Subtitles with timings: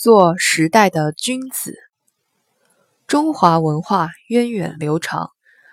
[0.00, 1.74] 做时代的君子。
[3.08, 5.32] 中华文化源远流长，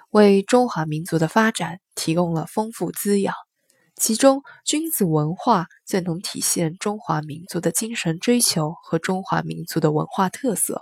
[0.10, 3.36] 为中华民族的发展提供了丰富滋养。
[3.96, 10.82] 其中，君子文化最能体现中华民族的精神追求和中华民族的文化特色。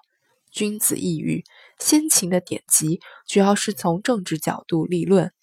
[0.49, 1.43] 君子一语，
[1.77, 5.33] 先秦的典籍主要是从政治角度立论，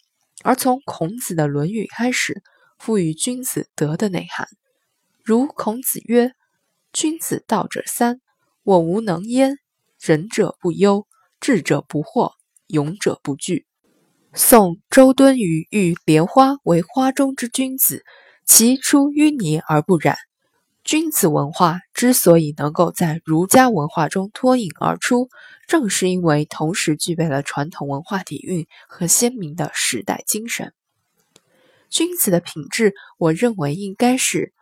[0.43, 2.43] 而从孔子的《论语》开始，
[2.79, 4.49] 赋予君子德的内涵。
[5.23, 6.33] 如孔子曰
[6.93, 8.21] ：“君子道者三：
[8.65, 9.59] 我无能焉。
[10.01, 11.07] 仁者不忧，
[11.41, 12.33] 智者不惑，
[12.67, 13.67] 勇者不惧。”
[14.35, 18.03] 宋周敦颐誉莲花为花中之君子，
[18.45, 20.17] 其出淤泥而不染。
[20.83, 25.29] 君子文化之所以能够在儒家文化中脱颖而出，
[25.69, 30.73] 正是因为同时具备了传统文化底蕴和鲜明的时代精神。
[31.89, 34.53] 君子的品质，我认为应该是。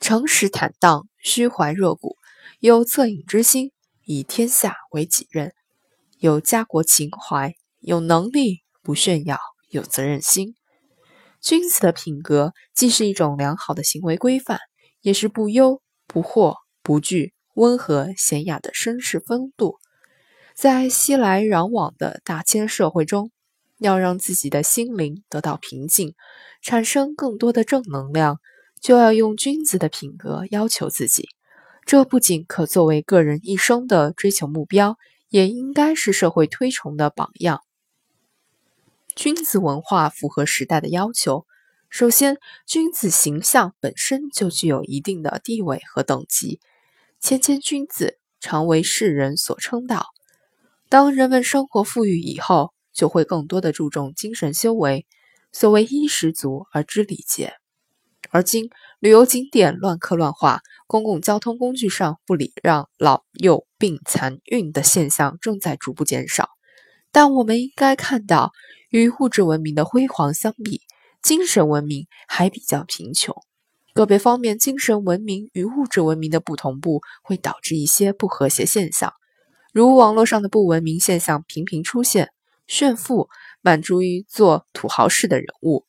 [0.00, 2.16] 诚实坦荡，虚怀若谷，
[2.58, 3.70] 有恻隐之心，
[4.04, 5.50] 以天下为己任；
[6.18, 10.54] 有家国情怀，有能力不炫耀，有责任心。
[11.42, 14.58] 君子的品格既是一种良好的行为规范，
[15.02, 19.76] 也是不忧不惑不惧、温和娴雅的绅士风度。
[20.54, 23.30] 在熙来攘往的大千社会中，
[23.78, 26.14] 要让自己的心灵得到平静，
[26.62, 28.38] 产生更多的正能量。
[28.80, 31.28] 就要用君子的品格要求自己，
[31.84, 34.96] 这不仅可作为个人一生的追求目标，
[35.28, 37.60] 也应该是社会推崇的榜样。
[39.14, 41.44] 君子文化符合时代的要求。
[41.90, 46.60] 首先，君子形象本身就具有一定的地位和等级，
[47.20, 50.06] 谦谦君子常为世人所称道。
[50.88, 55.04] 当人们生活富裕以后，就会更多的注重精神修为。
[55.52, 57.59] 所谓衣食足而知礼节。
[58.32, 66.48] 而今，旅游景点乱刻乱画，公共交通工具上不礼让老幼病残孕的现象正在逐步减少。
[67.10, 68.52] 但我们应该看到，
[68.90, 70.82] 与物质文明的辉煌相比，
[71.20, 73.34] 精神文明还比较贫穷。
[73.94, 79.12] 个别方面，精神文明与物质文明的不同步，会导致一些不和谐现象，
[79.72, 82.30] 如网络上的不文明现象频频出现，
[82.68, 83.28] 炫富、
[83.60, 85.84] 满足于做土豪式的人物。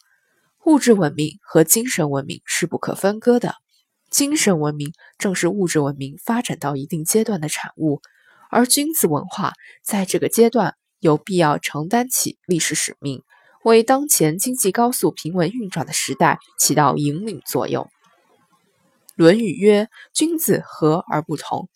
[0.63, 3.55] 物质文明和精神文明是不可分割的，
[4.11, 7.99] 精神文明正是物质文明发展到一定阶段的产物，
[8.51, 13.23] 而君子文化在这个阶段有必要承担起历史使命，
[13.63, 17.85] 为当前经济高速平稳运转的时代起到引领作用。
[19.16, 21.69] 《论语》曰：“君子和而不同。”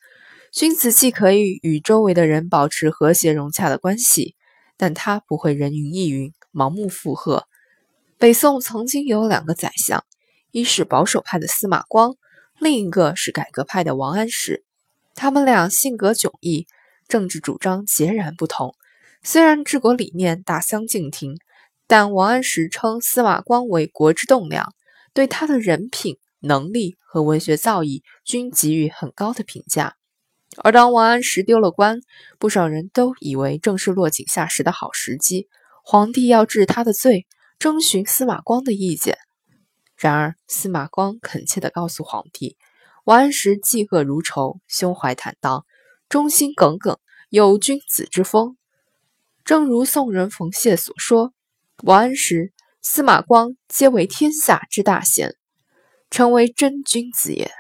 [0.53, 4.35] 君子既可以与周围的人保持和谐融洽的关系，
[4.78, 7.47] 但他不会人云亦云、盲目附和。
[8.18, 10.06] 北宋曾经有两个宰相，
[10.52, 12.16] 一是保守派的司马光，
[12.59, 14.64] 另一个是改革派的王安石。
[15.16, 16.66] 他们俩性格迥异，
[17.09, 18.74] 政治主张截然不同。
[19.22, 21.36] 虽然治国理念大相径庭，
[21.88, 24.74] 但王安石称司马光为国之栋梁，
[25.14, 29.97] 对他的人品、能力和文学造诣均给予很高的评价。
[30.64, 32.00] 而当王安石丢了官，
[32.40, 35.50] 不少人都以为正是落井下石的好时机，
[35.84, 37.28] 皇帝要治他的罪。
[37.58, 39.18] 征询司马光的意见，
[39.98, 42.58] 然而司马光恳切地告诉皇帝，
[43.06, 45.66] 王安石嫉恶如仇，胸怀坦荡，
[46.10, 47.00] 忠心耿耿，
[47.30, 48.58] 有君子之风。
[49.44, 51.32] 正如宋人冯谢所说
[51.84, 52.52] ：“王安石、
[52.82, 55.36] 司马光皆为天下之大贤，
[56.10, 57.52] 成为真君子也。”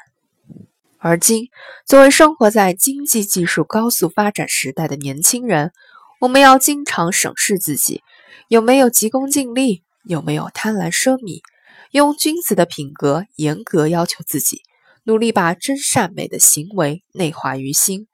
[0.97, 1.49] 而今，
[1.85, 5.71] 作为生活在经济技术高速发展时代的年轻人，
[6.19, 8.01] 我们要经常审视自己，
[8.47, 9.83] 有没有急功近利。
[10.07, 11.41] 有没有贪婪奢靡？
[11.89, 14.61] 用君子的品格严格要求自己，
[15.03, 18.07] 努力把真善美的行为内化于心。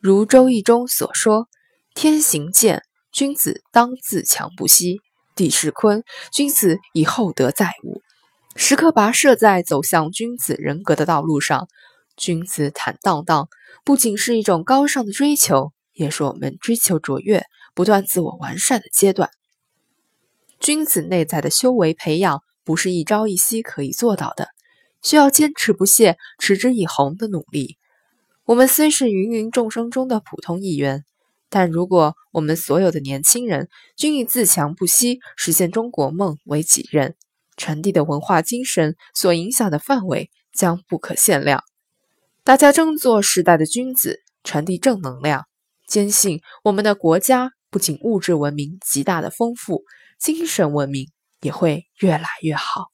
[0.00, 1.48] 如《周易》中所说
[1.96, 4.96] ：“天行健，君子当自强不息；
[5.34, 8.02] 地势坤，君子以厚德载物。”
[8.54, 11.68] 时刻跋涉在走向君子人格的道路上。
[12.18, 13.48] 君子坦荡荡，
[13.82, 17.44] 不仅是一种高尚的追求，也是我们追求卓越、
[17.74, 19.30] 不断自我完善的阶段。
[20.60, 24.48] 君子内在的修为培养不是一朝一夕可以做到的，
[25.02, 27.78] 需要坚持不懈、持之以恒的努力。
[28.44, 31.04] 我们虽是芸芸众生中的普通一员，
[31.48, 37.14] 但如果我们所有的年轻人均以自强不息、实现中国梦为己任，
[37.56, 41.64] 传递的文化精神所影响的范围将不可限量。
[42.44, 45.46] 大家争做时代的君子，传递正能量，
[45.86, 49.84] 坚信我们的国家不仅物质文明极大的丰富。
[50.20, 52.92] 精神文明也会越来越好。